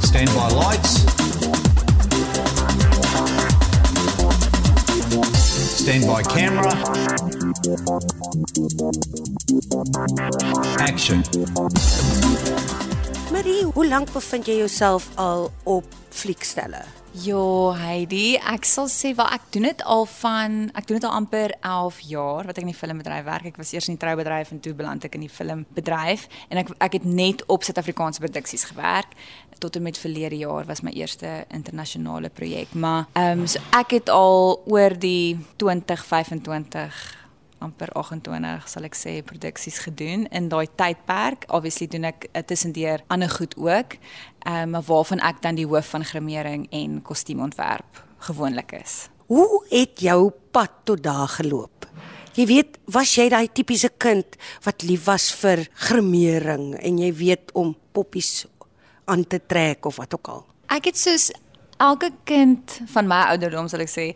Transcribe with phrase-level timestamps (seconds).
[0.00, 0.92] Stand by lights.
[5.80, 6.72] Stand by camera.
[10.78, 11.24] Action.
[13.32, 16.99] Marie, hoe lank bevind jy jouself al op fliekstelle?
[17.10, 21.16] Ja, Heidi, ek sal sê wel ek doen dit al van ek doen dit al
[21.18, 23.48] amper 11 jaar wat ek in die filmbedryf werk.
[23.50, 26.70] Ek was eers in die troubedryf en toe beland ek in die filmbedryf en ek
[26.78, 29.18] ek het net op Suid-Afrikaanse produksies gewerk
[29.60, 32.70] tot en met verlede jaar was my eerste internasionale projek.
[32.78, 37.19] Maar ehm um, so ek het al oor die 2025
[37.64, 41.46] amper 28 sal ek sê produksies gedoen in daai tydperk.
[41.48, 43.98] Obviously doen ek uh, tussendeur ander goed ook.
[44.46, 49.08] Ehm um, waarvan ek dan die hoof van grimering en kostuumontwerp gewoonlik is.
[49.30, 51.86] Hoe het jou pad tot daar geloop?
[52.34, 57.52] Jy weet, was jy daai tipiese kind wat lief was vir grimering en jy weet
[57.58, 58.46] om poppies
[59.10, 60.44] aan te trek of wat ook al?
[60.70, 61.30] Ek het soos
[61.80, 64.06] elke kind van my ouderdom sal ek sê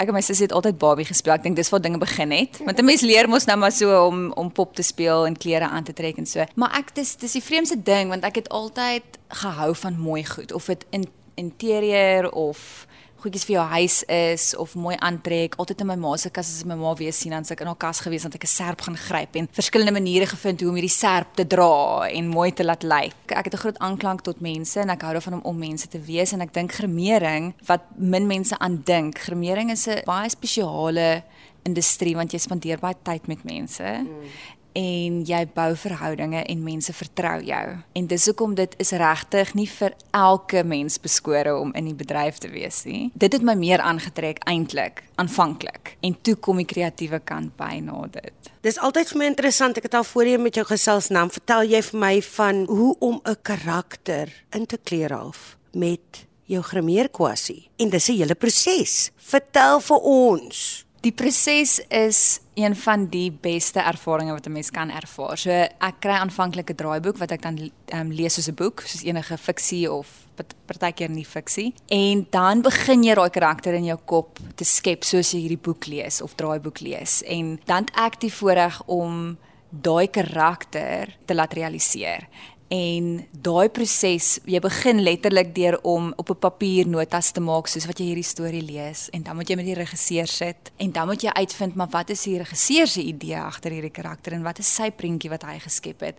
[0.00, 1.34] Ek en my sussie het altyd Barbie gespeel.
[1.34, 2.56] Ek dink dis waar dinge begin het.
[2.64, 5.68] Want 'n mens leer mos nou maar so om om pop te speel en klere
[5.68, 6.44] aan te trek en so.
[6.54, 10.52] Maar ek dis dis die vreemdste ding want ek het altyd gehou van mooi goed
[10.52, 12.86] of dit in interieur of
[13.20, 15.56] goedjies vir jou huis is of mooi aantrek.
[15.60, 17.78] Altyd in my ma se kas as my ma weer sien dan sy in haar
[17.80, 20.98] kas gewees dat ek 'n serp gaan gryp en verskillende maniere gevind hoe om hierdie
[21.04, 23.32] serp te dra en mooi te laat lyk.
[23.32, 26.00] Ek het 'n groot aanklank tot mense en ek hou daarvan om om mense te
[26.00, 29.18] wees en ek dink gremering wat min mense aan dink.
[29.18, 31.22] Gremering is 'n baie spesiale
[31.62, 33.82] industrie want jy spandeer baie tyd met mense.
[33.82, 37.64] Mm en jy bou verhoudinge en mense vertrou jou.
[37.98, 42.40] En dis hoekom dit is regtig nie vir elke mens beskore om in die bedryf
[42.42, 43.10] te wees nie.
[43.14, 48.06] Dit het my meer aangetrek eintlik aanvanklik en toe kom die kreatiewe kant by na
[48.12, 48.50] dit.
[48.64, 49.78] Dis altyd vir my interessant.
[49.80, 51.32] Ek het al voorheen met jou gesels naam.
[51.32, 56.62] Vertel jy vir my van hoe om 'n karakter in te kleer half met jou
[56.62, 57.70] grimeerkwassie.
[57.76, 59.10] En dis 'n hele proses.
[59.16, 60.84] Vertel vir ons.
[61.00, 65.38] Die proses is een van die beste ervarings wat 'n mens kan ervaar.
[65.38, 69.38] So ek kry aanvanklike draaiboek wat ek dan um, lees soos 'n boek, soos enige
[69.38, 70.28] fiksie of
[70.66, 71.74] partykeer nie fiksie.
[71.86, 75.86] En dan begin jy daai karakter in jou kop te skep soos jy hierdie boek
[75.86, 77.22] lees of draaiboek lees.
[77.22, 79.38] En dan ek die voorreg om
[79.70, 82.26] daai karakter te laat realiseer
[82.70, 87.86] en daai proses jy begin letterlik deur om op 'n papier notas te maak soos
[87.86, 91.06] wat jy hierdie storie lees en dan moet jy met die regisseur sit en dan
[91.06, 94.58] moet jy uitvind maar wat is die regisseur se idee agter hierdie karakter en wat
[94.58, 96.16] is sy prentjie wat hy geskep het?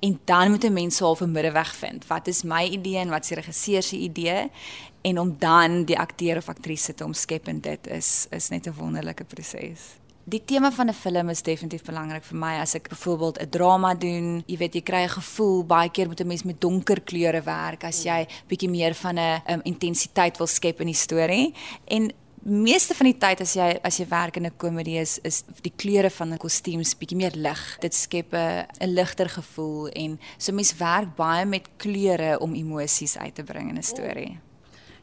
[0.00, 3.22] En dan moet 'n mens half 'n middeweg vind wat is my idee en wat
[3.22, 4.50] is die regisseur se idee?
[5.02, 8.74] En om dan die akteur of aktrise te omskep en dit is is net 'n
[8.74, 13.40] wonderlike proses Die tema van 'n film is definitief belangrik vir my as ek byvoorbeeld
[13.40, 14.42] 'n drama doen.
[14.46, 17.84] Jy weet, jy kry 'n gevoel baie keer moet 'n mens met donker kleure werk
[17.84, 21.54] as jy bietjie meer van 'n um, intensiteit wil skep in die storie.
[21.84, 25.44] En meeste van die tyd as jy as jy werk in 'n komedie is is
[25.62, 27.76] die kleure van 'n kostuums bietjie meer lig.
[27.80, 33.16] Dit skep 'n 'n ligter gevoel en so mens werk baie met kleure om emosies
[33.16, 34.38] uit te bring in 'n storie.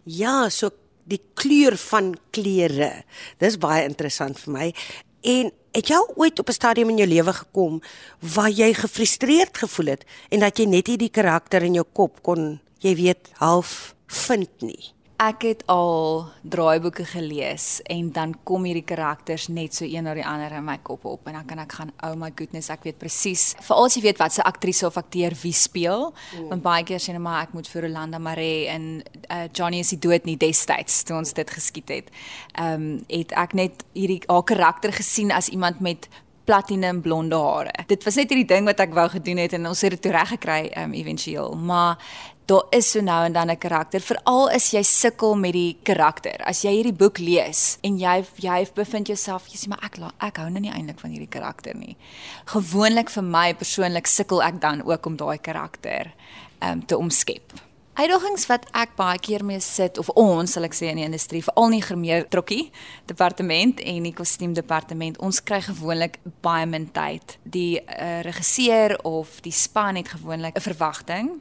[0.04, 0.70] Ja, so
[1.08, 3.04] die kleur van klere.
[3.40, 4.74] Dis baie interessant vir my.
[5.28, 7.82] En het jy ooit op 'n stadium in jou lewe gekom
[8.20, 12.22] waar jy gefrustreerd gevoel het en dat jy net nie die karakter in jou kop
[12.22, 14.97] kon, jy weet, half vind nie?
[15.18, 20.26] Ek het al draaiboeke gelees en dan kom hierdie karakters net so een na die
[20.26, 23.00] ander in my kop op en dan kan ek gaan oh my goodness ek weet
[23.02, 26.52] presies veral as jy weet wat se aktrise of akteur wie speel mm.
[26.52, 29.96] want baie keer sê net maar ek moet vir Rolanda Maree en uh, Johnny is
[29.96, 32.14] die dood nie destyds toe ons dit geskiet het.
[32.54, 36.06] Ehm um, het ek net hierdie haar karakter gesien as iemand met
[36.48, 37.86] platinum blonde hare.
[37.92, 40.16] Dit was net hierdie ding wat ek wou gedoen het en ons het dit toe
[40.16, 41.56] reg gekry um, eventueel.
[41.60, 42.00] Maar
[42.48, 46.40] daar is so nou en dan 'n karakter, veral as jy sukkel met die karakter.
[46.46, 50.38] As jy hierdie boek lees en jy jy bevind jouself, jy sê maar ek ek
[50.38, 51.98] hou nou nie eintlik van hierdie karakter nie.
[52.46, 56.14] Gewoonlik vir my persoonlik sukkel ek dan ook om daai karakter
[56.62, 57.67] um, te omskep.
[57.98, 61.40] Uitdagings wat ek baie keer mee sit of ons sal ek sê in die industrie
[61.42, 62.68] veral nie gemeer trokkie
[63.10, 67.40] departement en die kostuum departement ons kry gewoonlik baie min tyd.
[67.42, 71.34] Die uh, regisseur of die span het gewoonlik 'n verwagting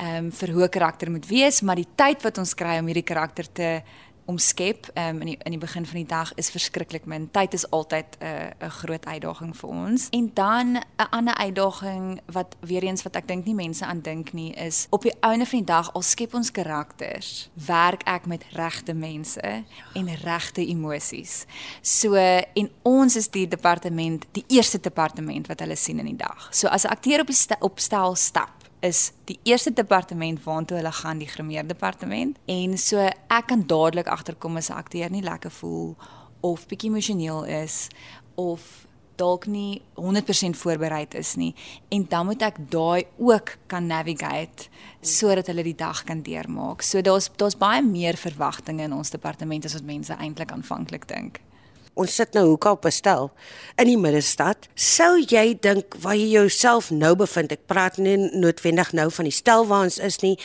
[0.00, 2.86] ehm um, vir hoe 'n karakter moet wees, maar die tyd wat ons kry om
[2.86, 3.82] hierdie karakter te
[4.24, 7.28] omskep um, in die in die begin van die dag is verskriklik min.
[7.30, 10.08] Tyd is altyd 'n uh, 'n groot uitdaging vir ons.
[10.10, 14.32] En dan 'n ander uitdaging wat weer eens wat ek dink nie mense aan dink
[14.32, 18.44] nie is op die einde van die dag al skep ons karakters, werk ek met
[18.52, 19.64] regte mense
[19.94, 21.44] en regte emosies.
[21.80, 22.14] So
[22.54, 26.48] en ons is die departement, die eerste departement wat hulle sien in die dag.
[26.50, 30.80] So as 'n akteur op die st op stel stap is die eerste departement waartoe
[30.80, 35.22] hulle gaan die grimeer departement en so ek kan dadelik agterkom as 'n akteur nie
[35.22, 35.96] lekker voel
[36.40, 37.88] of bietjie emosioneel is
[38.34, 38.86] of
[39.16, 41.54] dalk nie 100% voorberei is nie
[41.88, 44.68] en dan moet ek daai ook kan navigate
[45.00, 46.82] sodat hulle die dag kan deurmaak.
[46.82, 51.40] So daar's daar's baie meer verwagtinge in ons departement as wat mense eintlik aanvanklik dink.
[51.94, 53.30] Ons sit nou hoekom op 'n stel
[53.76, 54.68] in die middestad.
[54.74, 57.52] Sou jy dink waar jy jouself nou bevind?
[57.52, 60.38] Ek praat nie noodwendig nou van die stel waar ons is nie.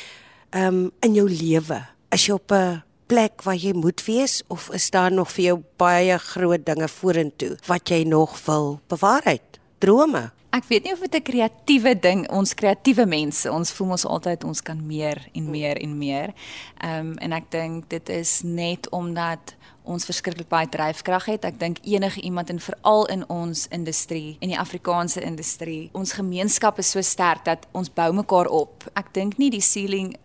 [0.52, 1.88] Ehm um, in jou lewe.
[2.12, 5.64] Is jy op 'n plek waar jy moet wees of is daar nog vir jou
[5.78, 9.60] baie groot dinge vorentoe wat jy nog wil bewaarheid?
[9.80, 10.37] Drome.
[10.56, 14.44] Ek weet nie of dit 'n kreatiewe ding, ons kreatiewe mense, ons voel ons altyd
[14.44, 16.34] ons kan meer en meer en meer.
[16.78, 21.46] Ehm um, en ek dink dit is net omdat ons verskriklik baie dryfkrag het.
[21.46, 26.80] Ek dink enige iemand en veral in ons industrie, in die Afrikaanse industrie, ons gemeenskap
[26.80, 28.84] is so sterk dat ons bou mekaar op.
[28.96, 30.16] Ek dink nie die ceiling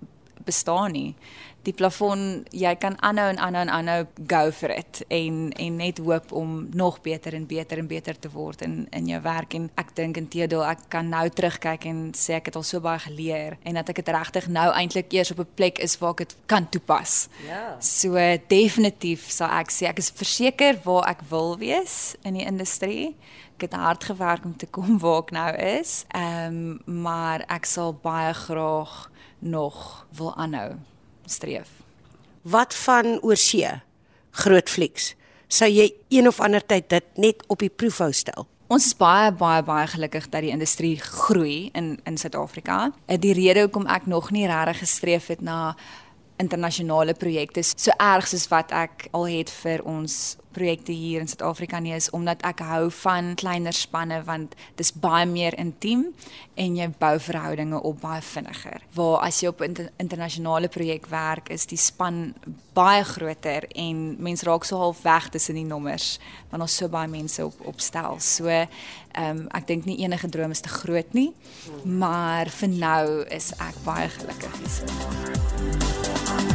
[0.44, 1.14] bestaan nie
[1.66, 3.98] die plafon jy kan aanhou en aanhou en aanhou
[4.30, 8.30] go for it en en net hoop om nog beter en beter en beter te
[8.32, 12.38] word in in jou werk en ek dink intedeel ek kan nou terugkyk en sê
[12.40, 15.44] ek het al so baie geleer en dat ek dit regtig nou eintlik eers op
[15.44, 17.28] 'n plek is waar ek dit kan toepas.
[17.46, 17.76] Ja.
[17.80, 18.18] So
[18.48, 23.16] definitief sal ek sê ek is verseker waar ek wil wees in die industrie.
[23.56, 26.04] Ek het hard gewerk om te kom waar ek nou is.
[26.14, 30.78] Ehm um, maar ek sal baie graag nog wil aanhou
[31.26, 31.68] streef.
[32.42, 33.80] Wat van oorsee?
[34.30, 35.14] Groot flieks.
[35.52, 38.46] Sou jy een of ander tyd dit net op die proef hou stel?
[38.72, 42.92] Ons is baie baie baie gelukkig dat die industrie groei in in Suid-Afrika.
[43.06, 45.76] Eh, die rede hoekom ek nog nie regtig gestreef het na
[46.42, 51.80] internasionale projekte so erg soos wat ek al het vir ons projekte hier in Suid-Afrika
[51.80, 56.10] nie is omdat ek hou van kleiner spanne want dis baie meer intiem
[56.60, 58.82] en jy bou verhoudinge op baie vinniger.
[58.96, 62.34] Waar as jy op 'n inter internasionale projek werk, is die span
[62.74, 66.18] baie groter en mense raak so half weg tussen die nommers
[66.50, 68.20] want ons so baie mense op opstel.
[68.20, 68.68] So ehm
[69.14, 71.32] um, ek dink nie enige droom is te groot nie,
[71.84, 76.01] maar vir nou is ek baie gelukkig hier.
[76.14, 76.51] Thank you.